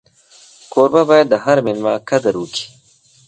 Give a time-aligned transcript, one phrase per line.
[0.71, 2.65] کوربه باید د هر مېلمه قدر وکړي.